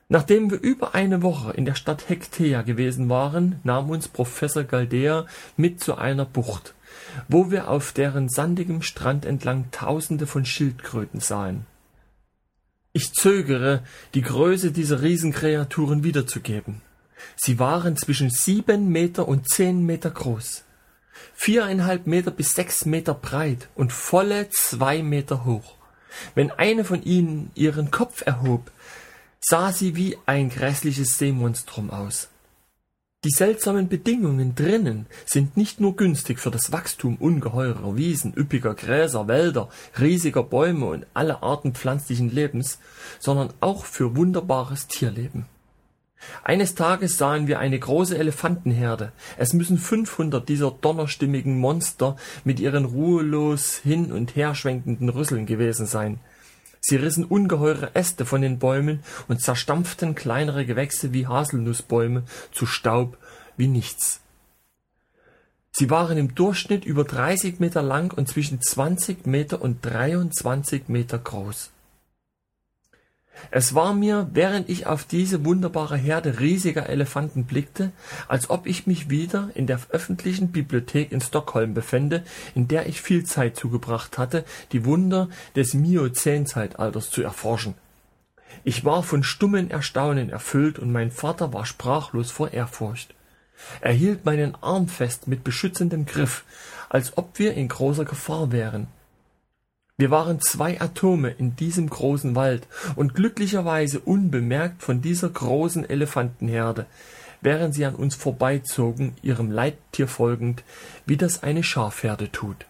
Nachdem 0.08 0.50
wir 0.50 0.60
über 0.60 0.94
eine 0.94 1.22
Woche 1.22 1.52
in 1.52 1.64
der 1.64 1.74
Stadt 1.74 2.08
Hektea 2.08 2.62
gewesen 2.62 3.08
waren, 3.08 3.60
nahm 3.62 3.90
uns 3.90 4.08
Professor 4.08 4.64
Galdea 4.64 5.26
mit 5.56 5.82
zu 5.82 5.96
einer 5.96 6.24
Bucht, 6.24 6.74
wo 7.28 7.50
wir 7.50 7.68
auf 7.68 7.92
deren 7.92 8.28
sandigem 8.28 8.82
Strand 8.82 9.24
entlang 9.24 9.70
Tausende 9.70 10.26
von 10.26 10.44
Schildkröten 10.44 11.20
sahen. 11.20 11.66
Ich 12.92 13.12
zögere, 13.12 13.82
die 14.14 14.22
Größe 14.22 14.72
dieser 14.72 15.02
Riesenkreaturen 15.02 16.04
wiederzugeben. 16.04 16.80
Sie 17.34 17.58
waren 17.58 17.96
zwischen 17.96 18.30
sieben 18.30 18.88
Meter 18.90 19.26
und 19.26 19.48
zehn 19.48 19.84
Meter 19.84 20.10
groß 20.10 20.64
viereinhalb 21.34 22.06
Meter 22.06 22.30
bis 22.30 22.54
sechs 22.54 22.84
Meter 22.84 23.14
breit 23.14 23.68
und 23.74 23.92
volle 23.92 24.48
zwei 24.50 25.02
Meter 25.02 25.44
hoch. 25.44 25.74
Wenn 26.34 26.50
eine 26.50 26.84
von 26.84 27.02
ihnen 27.02 27.50
ihren 27.54 27.90
Kopf 27.90 28.22
erhob, 28.26 28.70
sah 29.40 29.72
sie 29.72 29.96
wie 29.96 30.16
ein 30.26 30.48
grässliches 30.48 31.18
Seemonstrum 31.18 31.90
aus. 31.90 32.28
Die 33.24 33.30
seltsamen 33.30 33.88
Bedingungen 33.88 34.54
drinnen 34.54 35.06
sind 35.24 35.56
nicht 35.56 35.80
nur 35.80 35.96
günstig 35.96 36.38
für 36.38 36.50
das 36.50 36.72
Wachstum 36.72 37.16
ungeheurer 37.16 37.96
Wiesen, 37.96 38.34
üppiger 38.36 38.74
Gräser, 38.74 39.28
Wälder, 39.28 39.70
riesiger 39.98 40.42
Bäume 40.42 40.84
und 40.84 41.06
alle 41.14 41.42
Arten 41.42 41.72
pflanzlichen 41.72 42.30
Lebens, 42.30 42.78
sondern 43.20 43.54
auch 43.60 43.86
für 43.86 44.14
wunderbares 44.14 44.88
Tierleben. 44.88 45.46
Eines 46.42 46.74
Tages 46.74 47.18
sahen 47.18 47.46
wir 47.46 47.58
eine 47.58 47.78
große 47.78 48.16
Elefantenherde. 48.16 49.12
Es 49.36 49.52
müssen 49.52 49.78
fünfhundert 49.78 50.48
dieser 50.48 50.70
donnerstimmigen 50.70 51.58
Monster 51.58 52.16
mit 52.44 52.60
ihren 52.60 52.84
ruhelos 52.84 53.76
hin 53.76 54.12
und 54.12 54.36
her 54.36 54.54
schwenkenden 54.54 55.08
Rüsseln 55.08 55.46
gewesen 55.46 55.86
sein. 55.86 56.20
Sie 56.80 56.96
rissen 56.96 57.24
ungeheure 57.24 57.94
Äste 57.94 58.26
von 58.26 58.42
den 58.42 58.58
Bäumen 58.58 59.02
und 59.26 59.40
zerstampften 59.40 60.14
kleinere 60.14 60.66
Gewächse 60.66 61.14
wie 61.14 61.26
Haselnussbäume 61.26 62.24
zu 62.52 62.66
Staub 62.66 63.16
wie 63.56 63.68
nichts. 63.68 64.20
Sie 65.72 65.90
waren 65.90 66.18
im 66.18 66.34
Durchschnitt 66.34 66.84
über 66.84 67.04
30 67.04 67.58
Meter 67.58 67.82
lang 67.82 68.12
und 68.16 68.28
zwischen 68.28 68.60
20 68.60 69.26
Meter 69.26 69.60
und 69.60 69.84
23 69.84 70.88
Meter 70.88 71.18
groß. 71.18 71.70
Es 73.50 73.74
war 73.74 73.94
mir, 73.94 74.28
während 74.32 74.68
ich 74.68 74.86
auf 74.86 75.04
diese 75.04 75.44
wunderbare 75.44 75.96
Herde 75.96 76.40
riesiger 76.40 76.88
Elefanten 76.88 77.44
blickte, 77.44 77.92
als 78.28 78.50
ob 78.50 78.66
ich 78.66 78.86
mich 78.86 79.10
wieder 79.10 79.50
in 79.54 79.66
der 79.66 79.80
öffentlichen 79.90 80.52
Bibliothek 80.52 81.12
in 81.12 81.20
Stockholm 81.20 81.74
befände, 81.74 82.24
in 82.54 82.68
der 82.68 82.86
ich 82.86 83.00
viel 83.00 83.24
Zeit 83.24 83.56
zugebracht 83.56 84.18
hatte, 84.18 84.44
die 84.72 84.84
Wunder 84.84 85.28
des 85.56 85.74
Miozänzeitalters 85.74 87.10
zu 87.10 87.22
erforschen. 87.22 87.74
Ich 88.62 88.84
war 88.84 89.02
von 89.02 89.22
stummen 89.22 89.70
Erstaunen 89.70 90.30
erfüllt 90.30 90.78
und 90.78 90.92
mein 90.92 91.10
Vater 91.10 91.52
war 91.52 91.66
sprachlos 91.66 92.30
vor 92.30 92.52
Ehrfurcht. 92.52 93.14
Er 93.80 93.92
hielt 93.92 94.24
meinen 94.24 94.54
Arm 94.62 94.88
fest 94.88 95.28
mit 95.28 95.44
beschützendem 95.44 96.06
Griff, 96.06 96.44
als 96.88 97.16
ob 97.18 97.38
wir 97.38 97.54
in 97.54 97.68
großer 97.68 98.04
Gefahr 98.04 98.52
wären. 98.52 98.88
Wir 99.96 100.10
waren 100.10 100.40
zwei 100.40 100.80
Atome 100.80 101.30
in 101.30 101.54
diesem 101.54 101.88
großen 101.88 102.34
Wald 102.34 102.66
und 102.96 103.14
glücklicherweise 103.14 104.00
unbemerkt 104.00 104.82
von 104.82 105.00
dieser 105.00 105.28
großen 105.28 105.88
Elefantenherde, 105.88 106.86
während 107.40 107.74
sie 107.74 107.84
an 107.84 107.94
uns 107.94 108.16
vorbeizogen, 108.16 109.14
ihrem 109.22 109.52
Leittier 109.52 110.08
folgend, 110.08 110.64
wie 111.06 111.16
das 111.16 111.44
eine 111.44 111.62
Schafherde 111.62 112.32
tut. 112.32 112.66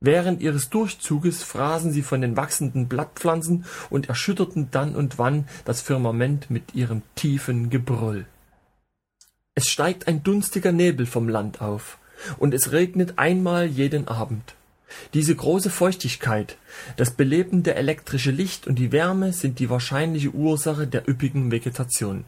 Während 0.00 0.40
ihres 0.40 0.70
Durchzuges 0.70 1.42
fraßen 1.42 1.92
sie 1.92 2.02
von 2.02 2.22
den 2.22 2.36
wachsenden 2.36 2.88
Blattpflanzen 2.88 3.66
und 3.90 4.08
erschütterten 4.08 4.70
dann 4.70 4.94
und 4.94 5.18
wann 5.18 5.46
das 5.66 5.82
Firmament 5.82 6.50
mit 6.50 6.74
ihrem 6.74 7.02
tiefen 7.16 7.68
Gebrüll. 7.68 8.24
Es 9.54 9.66
steigt 9.66 10.06
ein 10.06 10.22
dunstiger 10.22 10.72
Nebel 10.72 11.04
vom 11.04 11.28
Land 11.28 11.60
auf, 11.60 11.98
und 12.38 12.54
es 12.54 12.72
regnet 12.72 13.18
einmal 13.18 13.66
jeden 13.66 14.08
Abend. 14.08 14.54
Diese 15.14 15.34
große 15.34 15.70
Feuchtigkeit, 15.70 16.56
das 16.96 17.12
belebende 17.12 17.74
elektrische 17.74 18.30
Licht 18.30 18.66
und 18.66 18.76
die 18.76 18.92
Wärme 18.92 19.32
sind 19.32 19.58
die 19.58 19.70
wahrscheinliche 19.70 20.30
Ursache 20.30 20.86
der 20.86 21.08
üppigen 21.08 21.50
Vegetation. 21.50 22.24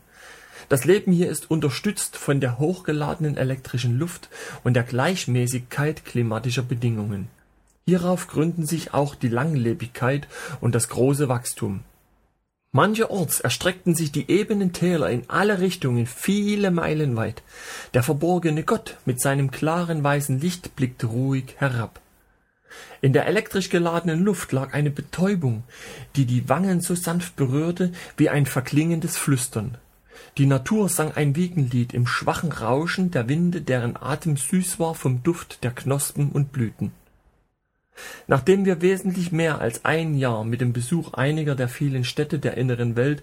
Das 0.68 0.84
Leben 0.84 1.12
hier 1.12 1.30
ist 1.30 1.50
unterstützt 1.50 2.16
von 2.16 2.40
der 2.40 2.58
hochgeladenen 2.58 3.36
elektrischen 3.36 3.98
Luft 3.98 4.28
und 4.62 4.74
der 4.74 4.84
Gleichmäßigkeit 4.84 6.04
klimatischer 6.04 6.62
Bedingungen. 6.62 7.28
Hierauf 7.86 8.28
gründen 8.28 8.66
sich 8.66 8.94
auch 8.94 9.14
die 9.14 9.28
Langlebigkeit 9.28 10.28
und 10.60 10.74
das 10.74 10.88
große 10.88 11.28
Wachstum. 11.28 11.80
Mancherorts 12.72 13.40
erstreckten 13.40 13.96
sich 13.96 14.12
die 14.12 14.30
ebenen 14.30 14.72
Täler 14.72 15.10
in 15.10 15.28
alle 15.28 15.58
Richtungen 15.58 16.06
viele 16.06 16.70
Meilen 16.70 17.16
weit. 17.16 17.42
Der 17.94 18.04
verborgene 18.04 18.62
Gott 18.62 18.96
mit 19.06 19.20
seinem 19.20 19.50
klaren 19.50 20.04
weißen 20.04 20.38
Licht 20.38 20.76
blickte 20.76 21.08
ruhig 21.08 21.56
herab. 21.56 22.00
In 23.00 23.12
der 23.12 23.26
elektrisch 23.26 23.70
geladenen 23.70 24.24
Luft 24.24 24.52
lag 24.52 24.72
eine 24.72 24.90
Betäubung, 24.90 25.64
die 26.16 26.24
die 26.24 26.48
Wangen 26.48 26.80
so 26.80 26.94
sanft 26.94 27.36
berührte 27.36 27.92
wie 28.16 28.28
ein 28.28 28.46
verklingendes 28.46 29.16
Flüstern. 29.16 29.78
Die 30.38 30.46
Natur 30.46 30.88
sang 30.88 31.12
ein 31.12 31.34
Wiegenlied 31.34 31.92
im 31.92 32.06
schwachen 32.06 32.52
Rauschen 32.52 33.10
der 33.10 33.28
Winde, 33.28 33.62
deren 33.62 33.96
Atem 33.96 34.36
süß 34.36 34.78
war 34.78 34.94
vom 34.94 35.22
Duft 35.22 35.64
der 35.64 35.72
Knospen 35.72 36.30
und 36.30 36.52
Blüten. 36.52 36.92
Nachdem 38.26 38.64
wir 38.64 38.82
wesentlich 38.82 39.32
mehr 39.32 39.60
als 39.60 39.84
ein 39.84 40.14
Jahr 40.14 40.44
mit 40.44 40.60
dem 40.60 40.72
Besuch 40.72 41.14
einiger 41.14 41.54
der 41.54 41.68
vielen 41.68 42.04
Städte 42.04 42.38
der 42.38 42.56
inneren 42.56 42.96
Welt 42.96 43.22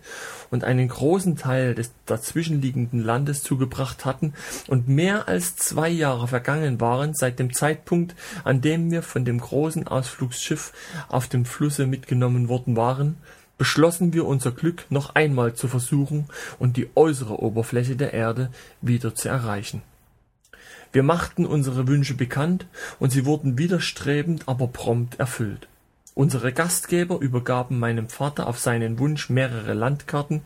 und 0.51 0.63
einen 0.63 0.87
großen 0.87 1.37
Teil 1.37 1.75
des 1.75 1.91
dazwischenliegenden 2.05 3.03
Landes 3.03 3.43
zugebracht 3.43 4.05
hatten 4.05 4.33
und 4.67 4.87
mehr 4.87 5.27
als 5.27 5.55
zwei 5.55 5.89
Jahre 5.89 6.27
vergangen 6.27 6.79
waren 6.81 7.13
seit 7.13 7.39
dem 7.39 7.53
Zeitpunkt, 7.53 8.15
an 8.43 8.61
dem 8.61 8.91
wir 8.91 9.03
von 9.03 9.25
dem 9.25 9.39
großen 9.39 9.87
Ausflugsschiff 9.87 10.73
auf 11.09 11.27
dem 11.27 11.45
Flusse 11.45 11.87
mitgenommen 11.87 12.49
worden 12.49 12.75
waren, 12.75 13.17
beschlossen 13.57 14.13
wir 14.13 14.25
unser 14.25 14.51
Glück 14.51 14.85
noch 14.89 15.15
einmal 15.15 15.53
zu 15.53 15.67
versuchen 15.67 16.25
und 16.59 16.77
die 16.77 16.89
äußere 16.95 17.41
Oberfläche 17.41 17.95
der 17.95 18.13
Erde 18.13 18.51
wieder 18.81 19.15
zu 19.15 19.29
erreichen. 19.29 19.81
Wir 20.91 21.03
machten 21.03 21.45
unsere 21.45 21.87
Wünsche 21.87 22.15
bekannt, 22.15 22.65
und 22.99 23.11
sie 23.11 23.25
wurden 23.25 23.57
widerstrebend, 23.57 24.43
aber 24.47 24.67
prompt 24.67 25.19
erfüllt. 25.19 25.67
Unsere 26.17 26.51
Gastgeber 26.51 27.19
übergaben 27.19 27.77
meinem 27.77 28.09
Vater 28.09 28.47
auf 28.47 28.57
seinen 28.57 28.97
Wunsch 28.97 29.29
mehrere 29.29 29.73
Landkarten, 29.73 30.41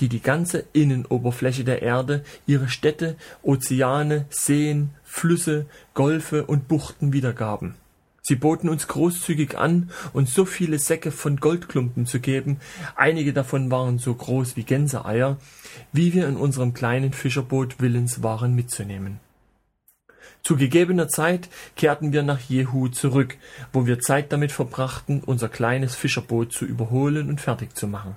die 0.00 0.08
die 0.08 0.20
ganze 0.20 0.64
Innenoberfläche 0.74 1.64
der 1.64 1.80
Erde, 1.80 2.24
ihre 2.46 2.68
Städte, 2.68 3.16
Ozeane, 3.42 4.26
Seen, 4.28 4.90
Flüsse, 5.04 5.66
Golfe 5.94 6.44
und 6.44 6.68
Buchten 6.68 7.14
wiedergaben. 7.14 7.74
Sie 8.20 8.36
boten 8.36 8.68
uns 8.68 8.86
großzügig 8.88 9.56
an, 9.56 9.88
uns 10.12 10.34
so 10.34 10.44
viele 10.44 10.78
Säcke 10.78 11.10
von 11.10 11.38
Goldklumpen 11.38 12.04
zu 12.04 12.20
geben, 12.20 12.58
einige 12.94 13.32
davon 13.32 13.70
waren 13.70 13.98
so 13.98 14.12
groß 14.14 14.56
wie 14.56 14.64
Gänseeier, 14.64 15.38
wie 15.94 16.12
wir 16.12 16.28
in 16.28 16.36
unserem 16.36 16.74
kleinen 16.74 17.14
Fischerboot 17.14 17.80
willens 17.80 18.22
waren 18.22 18.54
mitzunehmen. 18.54 19.20
Zu 20.48 20.56
gegebener 20.56 21.08
Zeit 21.08 21.50
kehrten 21.76 22.14
wir 22.14 22.22
nach 22.22 22.40
Jehu 22.40 22.88
zurück, 22.88 23.36
wo 23.70 23.84
wir 23.84 24.00
Zeit 24.00 24.32
damit 24.32 24.50
verbrachten, 24.50 25.22
unser 25.22 25.50
kleines 25.50 25.94
Fischerboot 25.94 26.54
zu 26.54 26.64
überholen 26.64 27.28
und 27.28 27.38
fertig 27.38 27.76
zu 27.76 27.86
machen. 27.86 28.16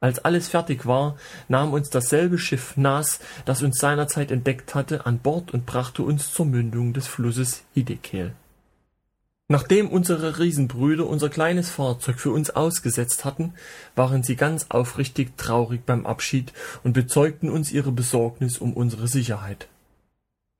Als 0.00 0.24
alles 0.24 0.48
fertig 0.48 0.86
war, 0.86 1.16
nahm 1.46 1.72
uns 1.72 1.88
dasselbe 1.88 2.36
Schiff 2.38 2.76
Nas, 2.76 3.20
das 3.44 3.62
uns 3.62 3.78
seinerzeit 3.78 4.32
entdeckt 4.32 4.74
hatte, 4.74 5.06
an 5.06 5.20
Bord 5.20 5.54
und 5.54 5.64
brachte 5.64 6.02
uns 6.02 6.32
zur 6.32 6.46
Mündung 6.46 6.94
des 6.94 7.06
Flusses 7.06 7.62
Hiddekel. 7.74 8.32
Nachdem 9.46 9.88
unsere 9.88 10.40
Riesenbrüder 10.40 11.06
unser 11.06 11.28
kleines 11.28 11.70
Fahrzeug 11.70 12.18
für 12.18 12.32
uns 12.32 12.50
ausgesetzt 12.50 13.24
hatten, 13.24 13.54
waren 13.94 14.24
sie 14.24 14.34
ganz 14.34 14.66
aufrichtig 14.70 15.36
traurig 15.36 15.86
beim 15.86 16.06
Abschied 16.06 16.52
und 16.82 16.92
bezeugten 16.92 17.48
uns 17.48 17.70
ihre 17.70 17.92
Besorgnis 17.92 18.58
um 18.58 18.72
unsere 18.72 19.06
Sicherheit. 19.06 19.68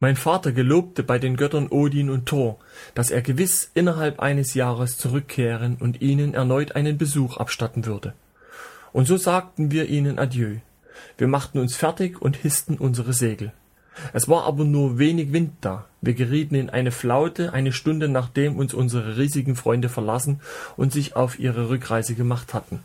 Mein 0.03 0.17
Vater 0.17 0.51
gelobte 0.51 1.05
bei 1.05 1.21
den 1.21 1.37
Göttern 1.37 1.69
Odin 1.69 2.11
und 2.11 2.27
Thor, 2.27 2.59
dass 2.93 3.13
er 3.13 3.23
gewiss 3.23 3.71
innerhalb 3.73 4.19
eines 4.19 4.55
Jahres 4.55 4.99
zurückkehren 4.99 5.77
und 5.79 6.03
ihnen 6.03 6.35
erneut 6.35 6.75
einen 6.75 6.99
Besuch 6.99 7.37
abstatten 7.37 7.87
würde. 7.87 8.13
Und 8.93 9.07
so 9.07 9.17
sagten 9.17 9.71
wir 9.71 9.89
ihnen 9.89 10.19
Adieu. 10.19 10.57
Wir 11.19 11.29
machten 11.29 11.61
uns 11.61 11.77
fertig 11.77 12.21
und 12.21 12.35
hissten 12.35 12.79
unsere 12.79 13.13
Segel. 13.13 13.53
Es 14.13 14.29
war 14.29 14.43
aber 14.43 14.65
nur 14.65 14.99
wenig 14.99 15.33
Wind 15.33 15.53
da. 15.61 15.87
Wir 16.01 16.15
gerieten 16.15 16.57
in 16.57 16.69
eine 16.69 16.91
Flaute 16.91 17.53
eine 17.53 17.71
Stunde 17.71 18.09
nachdem 18.09 18.57
uns 18.57 18.75
unsere 18.75 19.19
riesigen 19.19 19.55
Freunde 19.55 19.89
verlassen 19.89 20.41
und 20.77 20.93
sich 20.93 21.15
auf 21.15 21.39
ihre 21.39 21.69
Rückreise 21.69 22.17
gemacht 22.17 22.55
hatten. 22.55 22.81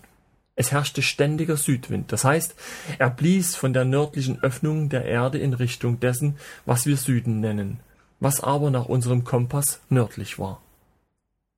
Es 0.59 0.71
herrschte 0.71 1.03
ständiger 1.03 1.55
Südwind, 1.55 2.11
das 2.11 2.25
heißt, 2.25 2.55
er 2.97 3.11
blies 3.11 3.55
von 3.55 3.73
der 3.73 3.85
nördlichen 3.85 4.41
Öffnung 4.41 4.89
der 4.89 5.05
Erde 5.05 5.37
in 5.37 5.53
Richtung 5.53 5.99
dessen, 5.99 6.35
was 6.65 6.87
wir 6.87 6.97
Süden 6.97 7.39
nennen, 7.39 7.79
was 8.19 8.41
aber 8.41 8.71
nach 8.71 8.85
unserem 8.85 9.23
Kompass 9.23 9.81
nördlich 9.89 10.39
war. 10.39 10.59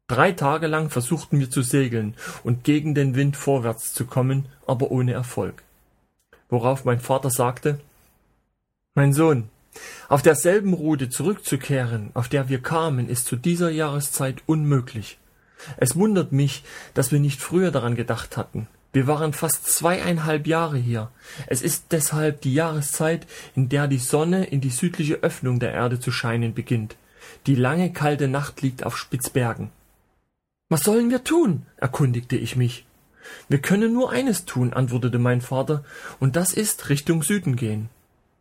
Drei 0.10 0.34
Tage 0.34 0.68
lang 0.68 0.90
versuchten 0.90 1.40
wir 1.40 1.50
zu 1.50 1.62
segeln 1.62 2.14
und 2.44 2.66
gegen 2.66 2.94
den 2.94 3.16
Wind 3.16 3.38
vorwärts 3.38 3.94
zu 3.94 4.06
kommen, 4.06 4.48
aber 4.68 4.92
ohne 4.92 5.14
Erfolg. 5.14 5.64
Worauf 6.50 6.84
mein 6.84 7.00
Vater 7.00 7.30
sagte, 7.30 7.80
Mein 8.96 9.14
Sohn, 9.14 9.48
auf 10.10 10.24
derselben 10.24 10.74
Route 10.74 11.10
zurückzukehren, 11.10 12.10
auf 12.16 12.28
der 12.28 12.50
wir 12.50 12.62
kamen, 12.62 13.08
ist 13.08 13.28
zu 13.28 13.38
dieser 13.38 13.70
Jahreszeit 13.70 14.44
unmöglich. 14.46 15.20
Es 15.78 15.96
wundert 15.96 16.34
mich, 16.34 16.66
dass 16.96 17.14
wir 17.14 17.22
nicht 17.22 17.40
früher 17.40 17.72
daran 17.72 17.96
gedacht 17.96 18.36
hatten. 18.36 18.68
Wir 18.92 19.06
waren 19.06 19.34
fast 19.34 19.68
zweieinhalb 19.68 20.48
Jahre 20.48 20.78
hier. 20.78 21.12
Es 21.46 21.62
ist 21.62 21.86
deshalb 21.92 22.42
die 22.42 22.54
Jahreszeit, 22.54 23.28
in 23.56 23.70
der 23.70 23.88
die 23.88 24.00
Sonne 24.00 24.46
in 24.46 24.62
die 24.62 24.72
südliche 24.72 25.16
Öffnung 25.16 25.60
der 25.60 25.74
Erde 25.74 26.00
zu 26.00 26.12
scheinen 26.12 26.56
beginnt. 26.56 26.96
Die 27.46 27.56
lange 27.56 27.94
kalte 27.94 28.28
Nacht 28.28 28.62
liegt 28.62 28.84
auf 28.84 28.98
Spitzbergen. 28.98 29.70
Was 30.70 30.82
sollen 30.82 31.12
wir 31.12 31.24
tun? 31.24 31.66
erkundigte 31.78 32.36
ich 32.36 32.56
mich. 32.56 32.86
Wir 33.48 33.60
können 33.60 33.94
nur 33.94 34.12
eines 34.12 34.46
tun, 34.46 34.74
antwortete 34.74 35.20
mein 35.20 35.42
Vater, 35.42 35.84
und 36.20 36.36
das 36.36 36.54
ist 36.54 36.90
Richtung 36.90 37.22
Süden 37.22 37.56
gehen. 37.56 37.90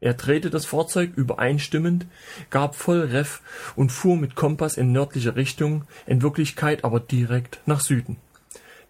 Er 0.00 0.14
drehte 0.14 0.48
das 0.48 0.64
Fahrzeug 0.64 1.10
übereinstimmend, 1.16 2.06
gab 2.50 2.76
voll 2.76 3.00
Reff 3.00 3.42
und 3.76 3.90
fuhr 3.90 4.16
mit 4.16 4.34
Kompass 4.36 4.76
in 4.76 4.92
nördliche 4.92 5.36
Richtung, 5.36 5.84
in 6.06 6.22
Wirklichkeit 6.22 6.84
aber 6.84 7.00
direkt 7.00 7.60
nach 7.66 7.80
Süden. 7.80 8.16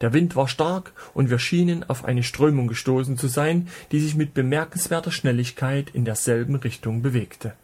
Der 0.00 0.12
Wind 0.12 0.36
war 0.36 0.48
stark, 0.48 0.92
und 1.14 1.28
wir 1.30 1.38
schienen 1.38 1.88
auf 1.88 2.04
eine 2.04 2.22
Strömung 2.22 2.68
gestoßen 2.68 3.16
zu 3.18 3.26
sein, 3.26 3.68
die 3.90 4.00
sich 4.00 4.14
mit 4.14 4.34
bemerkenswerter 4.34 5.10
Schnelligkeit 5.10 5.90
in 5.92 6.04
derselben 6.04 6.54
Richtung 6.54 7.02
bewegte. 7.02 7.54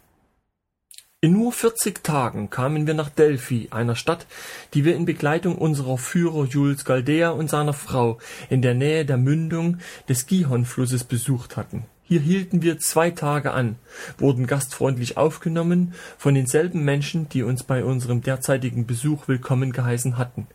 In 1.21 1.33
nur 1.33 1.53
vierzig 1.53 2.03
Tagen 2.03 2.51
kamen 2.51 2.85
wir 2.85 2.93
nach 2.93 3.09
Delphi, 3.09 3.69
einer 3.71 3.95
Stadt, 3.95 4.27
die 4.73 4.85
wir 4.85 4.95
in 4.95 5.05
Begleitung 5.05 5.57
unserer 5.57 5.97
Führer 5.97 6.45
Jules 6.45 6.85
Galdea 6.85 7.29
und 7.29 7.49
seiner 7.49 7.73
Frau 7.73 8.19
in 8.49 8.61
der 8.61 8.75
Nähe 8.75 9.05
der 9.05 9.17
Mündung 9.17 9.79
des 10.07 10.27
Gihon-Flusses 10.27 11.05
besucht 11.05 11.57
hatten. 11.57 11.85
Hier 12.03 12.19
hielten 12.19 12.61
wir 12.61 12.77
zwei 12.77 13.09
Tage 13.09 13.53
an, 13.53 13.77
wurden 14.19 14.45
gastfreundlich 14.45 15.17
aufgenommen 15.17 15.95
von 16.19 16.35
denselben 16.35 16.83
Menschen, 16.83 17.27
die 17.29 17.41
uns 17.41 17.63
bei 17.63 17.83
unserem 17.83 18.21
derzeitigen 18.21 18.85
Besuch 18.85 19.27
willkommen 19.27 19.71
geheißen 19.71 20.19
hatten. 20.19 20.45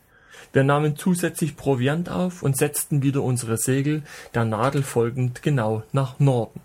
Wir 0.52 0.64
nahmen 0.64 0.96
zusätzlich 0.96 1.56
Proviant 1.56 2.08
auf 2.08 2.42
und 2.42 2.56
setzten 2.56 3.02
wieder 3.02 3.22
unsere 3.22 3.56
Segel 3.56 4.02
der 4.34 4.44
Nadel 4.44 4.82
folgend 4.82 5.42
genau 5.42 5.82
nach 5.92 6.18
Norden. 6.18 6.60